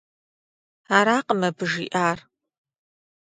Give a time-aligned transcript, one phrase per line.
[0.97, 2.17] Аракъым абы жиӏар.